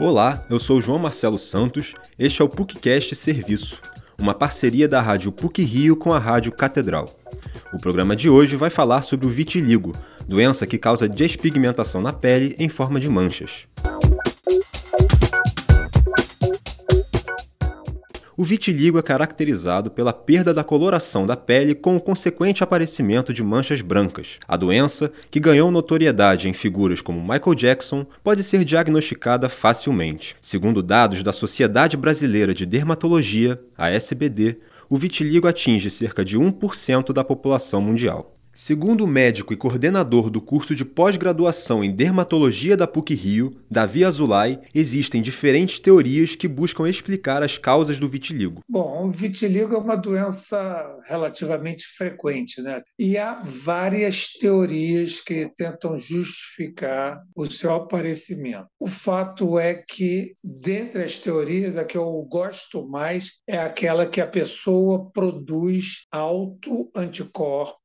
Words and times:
Olá, 0.00 0.42
eu 0.48 0.58
sou 0.58 0.80
João 0.80 0.98
Marcelo 0.98 1.38
Santos, 1.38 1.92
este 2.18 2.40
é 2.40 2.44
o 2.44 2.48
PUCcast 2.48 3.14
Serviço, 3.14 3.78
uma 4.18 4.32
parceria 4.32 4.88
da 4.88 4.98
Rádio 4.98 5.30
PUC 5.30 5.62
Rio 5.62 5.94
com 5.94 6.10
a 6.10 6.18
Rádio 6.18 6.52
Catedral. 6.52 7.14
O 7.70 7.78
programa 7.78 8.16
de 8.16 8.30
hoje 8.30 8.56
vai 8.56 8.70
falar 8.70 9.02
sobre 9.02 9.26
o 9.26 9.30
vitiligo, 9.30 9.92
doença 10.26 10.66
que 10.66 10.78
causa 10.78 11.06
despigmentação 11.06 12.00
na 12.00 12.14
pele 12.14 12.56
em 12.58 12.70
forma 12.70 12.98
de 12.98 13.10
manchas. 13.10 13.66
O 18.40 18.42
vitiligo 18.42 18.98
é 18.98 19.02
caracterizado 19.02 19.90
pela 19.90 20.14
perda 20.14 20.54
da 20.54 20.64
coloração 20.64 21.26
da 21.26 21.36
pele 21.36 21.74
com 21.74 21.94
o 21.94 22.00
consequente 22.00 22.64
aparecimento 22.64 23.34
de 23.34 23.44
manchas 23.44 23.82
brancas. 23.82 24.38
A 24.48 24.56
doença, 24.56 25.12
que 25.30 25.38
ganhou 25.38 25.70
notoriedade 25.70 26.48
em 26.48 26.54
figuras 26.54 27.02
como 27.02 27.20
Michael 27.20 27.54
Jackson, 27.54 28.06
pode 28.24 28.42
ser 28.42 28.64
diagnosticada 28.64 29.50
facilmente. 29.50 30.34
Segundo 30.40 30.82
dados 30.82 31.22
da 31.22 31.32
Sociedade 31.32 31.98
Brasileira 31.98 32.54
de 32.54 32.64
Dermatologia, 32.64 33.60
a 33.76 33.90
SBD, 33.90 34.56
o 34.88 34.96
vitiligo 34.96 35.46
atinge 35.46 35.90
cerca 35.90 36.24
de 36.24 36.38
1% 36.38 37.12
da 37.12 37.22
população 37.22 37.82
mundial. 37.82 38.39
Segundo 38.52 39.04
o 39.04 39.06
médico 39.06 39.52
e 39.52 39.56
coordenador 39.56 40.28
do 40.28 40.40
curso 40.40 40.74
de 40.74 40.84
pós-graduação 40.84 41.84
em 41.84 41.94
dermatologia 41.94 42.76
da 42.76 42.86
PUC-Rio, 42.86 43.52
Davi 43.70 44.04
Azulay, 44.04 44.58
existem 44.74 45.22
diferentes 45.22 45.78
teorias 45.78 46.34
que 46.34 46.48
buscam 46.48 46.88
explicar 46.88 47.42
as 47.42 47.56
causas 47.56 47.98
do 47.98 48.08
vitiligo. 48.08 48.60
Bom, 48.68 49.06
o 49.06 49.10
vitiligo 49.10 49.74
é 49.74 49.78
uma 49.78 49.96
doença 49.96 50.98
relativamente 51.08 51.86
frequente, 51.96 52.60
né? 52.60 52.82
E 52.98 53.16
há 53.16 53.40
várias 53.44 54.32
teorias 54.32 55.20
que 55.20 55.48
tentam 55.56 55.98
justificar 55.98 57.22
o 57.36 57.46
seu 57.46 57.72
aparecimento. 57.72 58.66
O 58.80 58.88
fato 58.88 59.58
é 59.58 59.74
que, 59.74 60.34
dentre 60.42 61.04
as 61.04 61.18
teorias, 61.18 61.78
a 61.78 61.84
que 61.84 61.96
eu 61.96 62.10
gosto 62.28 62.86
mais 62.88 63.34
é 63.48 63.58
aquela 63.58 64.06
que 64.06 64.20
a 64.20 64.26
pessoa 64.26 65.08
produz 65.12 66.06
autoanticorpos 66.10 67.79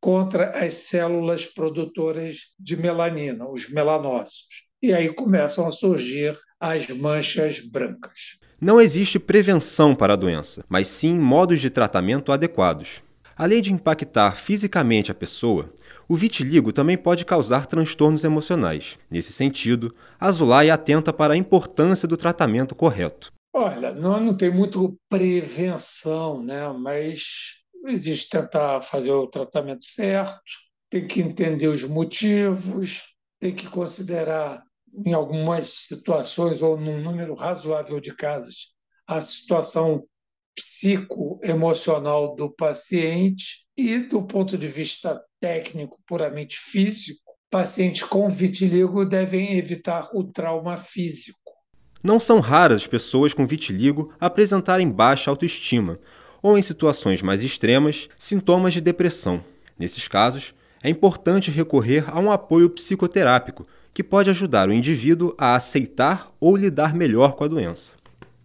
contra 0.00 0.50
as 0.50 0.74
células 0.74 1.46
produtoras 1.46 2.52
de 2.58 2.76
melanina, 2.76 3.48
os 3.48 3.68
melanócitos. 3.70 4.68
E 4.82 4.92
aí 4.92 5.12
começam 5.12 5.66
a 5.66 5.72
surgir 5.72 6.36
as 6.60 6.88
manchas 6.88 7.60
brancas. 7.60 8.38
Não 8.60 8.80
existe 8.80 9.18
prevenção 9.18 9.94
para 9.94 10.14
a 10.14 10.16
doença, 10.16 10.64
mas 10.68 10.88
sim 10.88 11.18
modos 11.18 11.60
de 11.60 11.70
tratamento 11.70 12.32
adequados. 12.32 13.02
Além 13.36 13.62
de 13.62 13.72
impactar 13.72 14.36
fisicamente 14.36 15.12
a 15.12 15.14
pessoa, 15.14 15.72
o 16.08 16.16
vitiligo 16.16 16.72
também 16.72 16.98
pode 16.98 17.24
causar 17.24 17.66
transtornos 17.66 18.24
emocionais. 18.24 18.98
Nesse 19.08 19.32
sentido, 19.32 19.94
a 20.18 20.30
Zulay 20.32 20.70
atenta 20.70 21.12
para 21.12 21.34
a 21.34 21.36
importância 21.36 22.08
do 22.08 22.16
tratamento 22.16 22.74
correto. 22.74 23.32
Olha, 23.54 23.92
não, 23.92 24.20
não 24.20 24.36
tem 24.36 24.50
muito 24.50 24.98
prevenção, 25.08 26.42
né? 26.42 26.68
mas 26.72 27.58
existe 27.90 28.30
tentar 28.30 28.82
fazer 28.82 29.12
o 29.12 29.26
tratamento 29.26 29.84
certo, 29.84 30.40
tem 30.90 31.06
que 31.06 31.20
entender 31.20 31.68
os 31.68 31.84
motivos, 31.84 33.02
tem 33.38 33.54
que 33.54 33.68
considerar, 33.68 34.62
em 35.06 35.12
algumas 35.12 35.68
situações 35.68 36.62
ou 36.62 36.78
num 36.78 37.00
número 37.00 37.34
razoável 37.34 38.00
de 38.00 38.14
casos, 38.14 38.72
a 39.06 39.20
situação 39.20 40.04
psicoemocional 40.54 42.34
do 42.34 42.50
paciente 42.50 43.66
e, 43.76 43.98
do 43.98 44.22
ponto 44.22 44.58
de 44.58 44.66
vista 44.66 45.22
técnico, 45.40 45.98
puramente 46.06 46.58
físico, 46.58 47.20
pacientes 47.50 48.02
com 48.02 48.28
vitiligo 48.28 49.04
devem 49.04 49.56
evitar 49.56 50.10
o 50.12 50.24
trauma 50.24 50.76
físico. 50.76 51.38
Não 52.02 52.18
são 52.18 52.40
raras 52.40 52.86
pessoas 52.86 53.32
com 53.32 53.46
vitiligo 53.46 54.12
apresentarem 54.18 54.90
baixa 54.90 55.30
autoestima, 55.30 55.98
ou, 56.42 56.58
em 56.58 56.62
situações 56.62 57.22
mais 57.22 57.42
extremas, 57.42 58.08
sintomas 58.18 58.74
de 58.74 58.80
depressão. 58.80 59.42
Nesses 59.78 60.08
casos, 60.08 60.54
é 60.82 60.88
importante 60.88 61.50
recorrer 61.50 62.04
a 62.08 62.20
um 62.20 62.30
apoio 62.30 62.70
psicoterápico, 62.70 63.66
que 63.92 64.02
pode 64.02 64.30
ajudar 64.30 64.68
o 64.68 64.72
indivíduo 64.72 65.34
a 65.36 65.54
aceitar 65.54 66.30
ou 66.40 66.56
lidar 66.56 66.94
melhor 66.94 67.32
com 67.32 67.44
a 67.44 67.48
doença. 67.48 67.98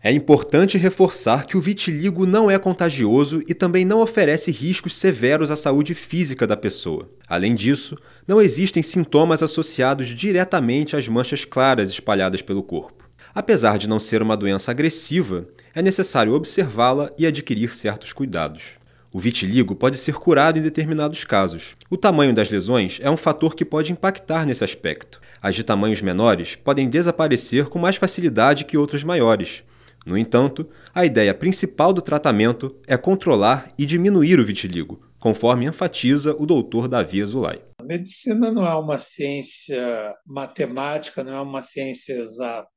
É 0.05 0.11
importante 0.11 0.77
reforçar 0.77 1.45
que 1.45 1.55
o 1.55 1.61
vitiligo 1.61 2.25
não 2.25 2.51
é 2.51 2.59
contagioso 2.59 3.41
e 3.47 3.53
também 3.53 3.85
não 3.85 4.01
oferece 4.01 4.51
riscos 4.51 4.97
severos 4.97 5.49
à 5.49 5.55
saúde 5.55 5.93
física 5.93 6.45
da 6.45 6.57
pessoa. 6.57 7.09
Além 7.25 7.55
disso, 7.55 7.97
não 8.27 8.41
existem 8.41 8.83
sintomas 8.83 9.41
associados 9.41 10.07
diretamente 10.07 10.97
às 10.97 11.07
manchas 11.07 11.45
claras 11.45 11.89
espalhadas 11.89 12.41
pelo 12.41 12.61
corpo. 12.61 13.02
Apesar 13.35 13.79
de 13.79 13.89
não 13.89 13.97
ser 13.97 14.21
uma 14.21 14.37
doença 14.37 14.69
agressiva, 14.69 15.47
é 15.73 15.81
necessário 15.81 16.33
observá-la 16.33 17.11
e 17.17 17.25
adquirir 17.25 17.75
certos 17.75 18.13
cuidados. 18.13 18.61
O 19.11 19.19
vitiligo 19.19 19.75
pode 19.75 19.97
ser 19.97 20.15
curado 20.15 20.59
em 20.59 20.61
determinados 20.61 21.23
casos. 21.23 21.75
O 21.89 21.97
tamanho 21.97 22.33
das 22.33 22.49
lesões 22.49 22.99
é 23.01 23.09
um 23.09 23.17
fator 23.17 23.55
que 23.55 23.65
pode 23.65 23.91
impactar 23.91 24.45
nesse 24.45 24.63
aspecto. 24.63 25.19
As 25.41 25.55
de 25.55 25.63
tamanhos 25.63 26.01
menores 26.01 26.55
podem 26.55 26.87
desaparecer 26.87 27.69
com 27.69 27.79
mais 27.79 27.95
facilidade 27.95 28.65
que 28.65 28.77
outras 28.77 29.03
maiores. 29.03 29.63
No 30.05 30.17
entanto, 30.17 30.67
a 30.93 31.05
ideia 31.05 31.33
principal 31.33 31.91
do 31.91 32.01
tratamento 32.01 32.75
é 32.85 32.97
controlar 32.97 33.69
e 33.77 33.85
diminuir 33.85 34.39
o 34.39 34.45
vitiligo, 34.45 35.01
conforme 35.19 35.65
enfatiza 35.65 36.35
o 36.37 36.45
doutor 36.45 36.87
Davi 36.87 37.21
Azulay. 37.21 37.61
A 37.79 37.83
medicina 37.83 38.51
não 38.51 38.65
é 38.65 38.75
uma 38.75 38.97
ciência 38.97 40.13
matemática, 40.25 41.23
não 41.23 41.33
é 41.33 41.41
uma 41.41 41.61
ciência 41.61 42.13
exata. 42.13 42.72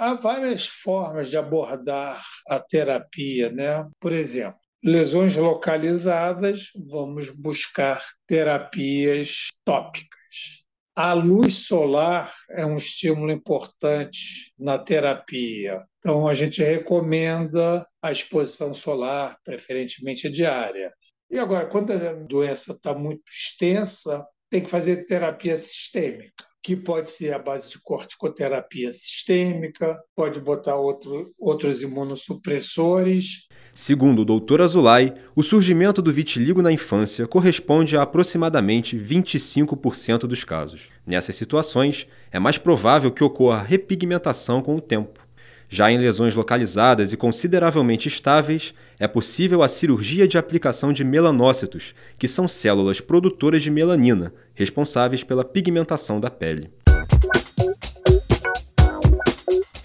Há 0.00 0.14
várias 0.14 0.64
formas 0.64 1.28
de 1.28 1.36
abordar 1.36 2.24
a 2.46 2.60
terapia, 2.60 3.50
né? 3.50 3.84
Por 3.98 4.12
exemplo, 4.12 4.56
lesões 4.80 5.34
localizadas, 5.34 6.70
vamos 6.88 7.30
buscar 7.30 8.00
terapias 8.24 9.48
tópicas. 9.64 10.62
A 10.94 11.14
luz 11.14 11.66
solar 11.66 12.32
é 12.50 12.64
um 12.64 12.76
estímulo 12.76 13.32
importante 13.32 14.52
na 14.56 14.78
terapia. 14.78 15.84
Então, 15.98 16.28
a 16.28 16.34
gente 16.34 16.62
recomenda 16.62 17.84
a 18.00 18.12
exposição 18.12 18.72
solar, 18.72 19.36
preferentemente 19.42 20.30
diária. 20.30 20.92
E 21.28 21.40
agora, 21.40 21.66
quando 21.66 21.92
a 21.92 22.12
doença 22.12 22.70
está 22.70 22.94
muito 22.94 23.24
extensa, 23.28 24.24
tem 24.48 24.62
que 24.62 24.70
fazer 24.70 25.06
terapia 25.06 25.56
sistêmica 25.56 26.47
que 26.62 26.76
pode 26.76 27.10
ser 27.10 27.32
a 27.32 27.38
base 27.38 27.70
de 27.70 27.80
corticoterapia 27.80 28.90
sistêmica, 28.92 29.98
pode 30.14 30.40
botar 30.40 30.76
outro, 30.76 31.28
outros 31.38 31.82
imunossupressores. 31.82 33.48
Segundo 33.72 34.22
o 34.22 34.40
Dr. 34.40 34.62
Azulay, 34.62 35.14
o 35.36 35.42
surgimento 35.42 36.02
do 36.02 36.12
vitiligo 36.12 36.60
na 36.60 36.72
infância 36.72 37.28
corresponde 37.28 37.96
a 37.96 38.02
aproximadamente 38.02 38.98
25% 38.98 40.26
dos 40.26 40.42
casos. 40.42 40.88
Nessas 41.06 41.36
situações, 41.36 42.06
é 42.32 42.38
mais 42.38 42.58
provável 42.58 43.12
que 43.12 43.22
ocorra 43.22 43.62
repigmentação 43.62 44.60
com 44.60 44.74
o 44.74 44.80
tempo. 44.80 45.27
Já 45.70 45.90
em 45.90 45.98
lesões 45.98 46.34
localizadas 46.34 47.12
e 47.12 47.16
consideravelmente 47.16 48.08
estáveis, 48.08 48.72
é 48.98 49.06
possível 49.06 49.62
a 49.62 49.68
cirurgia 49.68 50.26
de 50.26 50.38
aplicação 50.38 50.92
de 50.94 51.04
melanócitos, 51.04 51.94
que 52.18 52.26
são 52.26 52.48
células 52.48 53.02
produtoras 53.02 53.62
de 53.62 53.70
melanina, 53.70 54.32
responsáveis 54.54 55.22
pela 55.22 55.44
pigmentação 55.44 56.18
da 56.18 56.30
pele. 56.30 56.70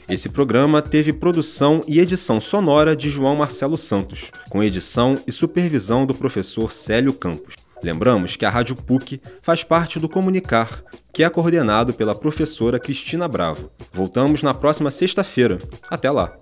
Esse 0.10 0.30
programa 0.30 0.82
teve 0.82 1.12
produção 1.12 1.82
e 1.88 2.00
edição 2.00 2.40
sonora 2.40 2.96
de 2.96 3.10
João 3.10 3.36
Marcelo 3.36 3.78
Santos, 3.78 4.32
com 4.50 4.64
edição 4.64 5.16
e 5.28 5.32
supervisão 5.32 6.06
do 6.06 6.14
professor 6.14 6.72
Célio 6.72 7.14
Campos. 7.14 7.63
Lembramos 7.84 8.38
que 8.38 8.46
a 8.46 8.50
Rádio 8.50 8.78
PUC 8.78 9.22
faz 9.42 9.62
parte 9.62 10.00
do 10.00 10.08
Comunicar, 10.08 10.82
que 11.12 11.22
é 11.22 11.30
coordenado 11.30 11.94
pela 11.94 12.16
professora 12.16 12.80
Cristina 12.80 13.28
Bravo. 13.28 13.70
Voltamos 13.92 14.42
na 14.42 14.54
próxima 14.54 14.90
sexta-feira. 14.90 15.58
Até 15.90 16.10
lá! 16.10 16.34